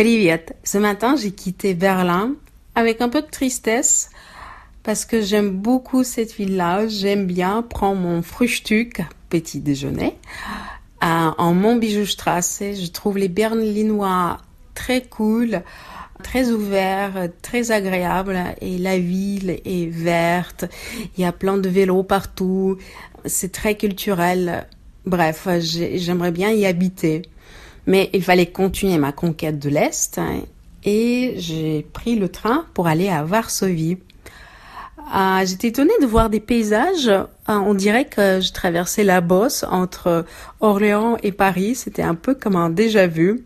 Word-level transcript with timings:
Привет. 0.00 0.55
Ce 0.63 0.77
matin, 0.77 1.17
j'ai 1.17 1.31
quitté 1.31 1.73
Berlin 1.73 2.35
avec 2.75 3.01
un 3.01 3.09
peu 3.09 3.21
de 3.21 3.27
tristesse 3.27 4.09
parce 4.83 5.03
que 5.03 5.21
j'aime 5.21 5.49
beaucoup 5.49 6.05
cette 6.05 6.33
ville-là. 6.33 6.87
J'aime 6.87 7.25
bien 7.25 7.61
prendre 7.61 7.99
mon 7.99 8.21
Frühstück, 8.21 9.01
petit 9.27 9.59
déjeuner, 9.59 10.15
en 11.01 11.53
Montbijoustrasse. 11.53 12.63
Je 12.73 12.89
trouve 12.89 13.17
les 13.17 13.27
Berlinois 13.27 14.37
très 14.75 15.01
cool, 15.01 15.61
très 16.23 16.51
ouverts, 16.51 17.27
très 17.41 17.71
agréables 17.71 18.39
et 18.61 18.77
la 18.77 18.97
ville 18.97 19.59
est 19.65 19.91
verte. 19.91 20.63
Il 21.17 21.21
y 21.21 21.25
a 21.25 21.33
plein 21.33 21.57
de 21.57 21.67
vélos 21.67 22.03
partout. 22.03 22.77
C'est 23.25 23.51
très 23.51 23.75
culturel. 23.75 24.67
Bref, 25.05 25.49
j'aimerais 25.59 26.31
bien 26.31 26.49
y 26.49 26.65
habiter. 26.65 27.23
Mais 27.87 28.09
il 28.13 28.23
fallait 28.23 28.47
continuer 28.47 28.97
ma 28.97 29.11
conquête 29.11 29.59
de 29.59 29.69
l'Est 29.69 30.17
hein, 30.17 30.41
et 30.83 31.33
j'ai 31.37 31.85
pris 31.93 32.15
le 32.15 32.29
train 32.29 32.65
pour 32.73 32.87
aller 32.87 33.09
à 33.09 33.23
Varsovie. 33.23 33.97
Ah, 35.13 35.43
j'étais 35.45 35.69
étonnée 35.69 35.93
de 36.01 36.05
voir 36.05 36.29
des 36.29 36.39
paysages. 36.39 37.11
Ah, 37.47 37.59
on 37.59 37.73
dirait 37.73 38.05
que 38.05 38.39
je 38.39 38.53
traversais 38.53 39.03
la 39.03 39.19
Bosse 39.19 39.65
entre 39.69 40.25
Orléans 40.59 41.17
et 41.21 41.31
Paris. 41.31 41.75
C'était 41.75 42.01
un 42.01 42.15
peu 42.15 42.33
comme 42.33 42.55
un 42.55 42.69
déjà 42.69 43.07
vu. 43.07 43.43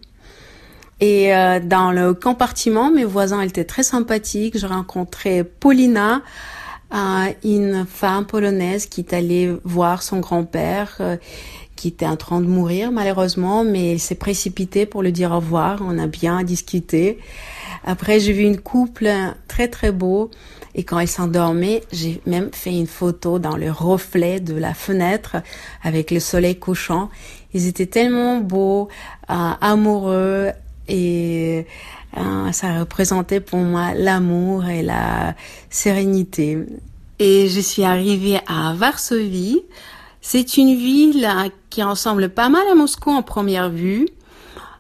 Et 1.00 1.36
euh, 1.36 1.60
dans 1.60 1.92
le 1.92 2.14
compartiment, 2.14 2.92
mes 2.92 3.04
voisins 3.04 3.42
étaient 3.42 3.66
très 3.66 3.84
sympathiques. 3.84 4.58
J'ai 4.58 4.68
rencontré 4.68 5.44
Paulina, 5.44 6.22
une 6.92 7.86
femme 7.86 8.26
polonaise 8.26 8.86
qui 8.86 9.02
est 9.02 9.14
allée 9.14 9.54
voir 9.64 10.04
son 10.04 10.20
grand-père 10.20 10.98
euh, 11.00 11.18
qui 11.76 11.90
était 11.90 12.06
en 12.06 12.16
train 12.16 12.40
de 12.40 12.46
mourir 12.46 12.92
malheureusement, 12.92 13.64
mais 13.64 13.94
il 13.94 14.00
s'est 14.00 14.16
précipité 14.16 14.86
pour 14.86 15.04
le 15.04 15.12
dire 15.12 15.32
au 15.32 15.38
revoir. 15.38 15.82
On 15.82 16.00
a 16.00 16.08
bien 16.08 16.44
discuté. 16.44 17.20
Après, 17.84 18.20
j'ai 18.20 18.34
vu 18.34 18.44
une 18.44 18.60
couple 18.60 19.10
très 19.48 19.68
très 19.68 19.92
beau 19.92 20.32
et 20.74 20.84
quand 20.84 21.00
ils 21.00 21.08
s'endormaient, 21.08 21.84
j'ai 21.92 22.22
même 22.26 22.50
fait 22.52 22.78
une 22.78 22.88
photo 22.88 23.40
dans 23.40 23.56
le 23.56 23.72
reflet 23.72 24.40
de 24.40 24.56
la 24.56 24.74
fenêtre 24.74 25.38
avec 25.84 26.12
le 26.12 26.20
soleil 26.20 26.58
couchant. 26.58 27.10
Ils 27.54 27.68
étaient 27.68 27.86
tellement 27.86 28.40
beaux, 28.40 28.90
euh, 29.30 29.52
amoureux 29.62 30.52
et 30.88 31.66
euh, 32.18 32.52
ça 32.52 32.80
représentait 32.80 33.40
pour 33.40 33.60
moi 33.60 33.94
l'amour 33.94 34.66
et 34.66 34.82
la 34.82 35.36
sérénité. 35.70 36.58
Et 37.20 37.48
je 37.48 37.60
suis 37.60 37.84
arrivée 37.84 38.40
à 38.48 38.74
Varsovie 38.74 39.62
c'est 40.28 40.58
une 40.58 40.76
ville 40.76 41.30
qui 41.70 41.84
ressemble 41.84 42.30
pas 42.30 42.50
mal 42.50 42.68
à 42.68 42.74
Moscou 42.74 43.12
en 43.12 43.22
première 43.22 43.70
vue. 43.70 44.08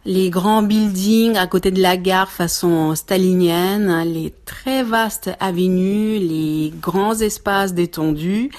Les 0.03 0.31
grands 0.31 0.63
buildings 0.63 1.37
à 1.37 1.45
côté 1.45 1.69
de 1.69 1.83
la 1.83 1.97
gare 1.97 2.31
façon 2.31 2.95
stalinienne, 2.95 4.11
les 4.11 4.33
très 4.45 4.81
vastes 4.81 5.29
avenues, 5.39 6.17
les 6.17 6.73
grands 6.81 7.13
espaces 7.13 7.75
détendus. 7.75 8.49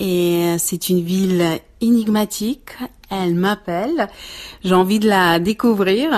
Et 0.00 0.56
c'est 0.58 0.88
une 0.88 1.02
ville 1.02 1.44
énigmatique. 1.82 2.70
Elle 3.10 3.34
m'appelle. 3.34 4.08
J'ai 4.62 4.74
envie 4.74 4.98
de 4.98 5.08
la 5.08 5.38
découvrir. 5.38 6.10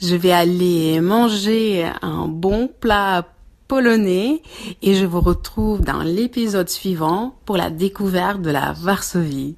Je 0.00 0.16
vais 0.16 0.32
aller 0.32 1.00
manger 1.00 1.86
un 2.02 2.26
bon 2.26 2.68
plat 2.80 3.26
polonais 3.68 4.42
et 4.82 4.94
je 4.94 5.06
vous 5.06 5.20
retrouve 5.20 5.80
dans 5.80 6.02
l'épisode 6.02 6.68
suivant 6.68 7.34
pour 7.44 7.56
la 7.56 7.70
découverte 7.70 8.42
de 8.42 8.50
la 8.50 8.72
Varsovie. 8.72 9.52